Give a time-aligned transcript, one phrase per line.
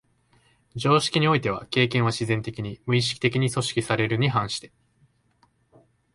[0.75, 4.71] 常識においては経験は自然的に、無意識的に組織されるに反して、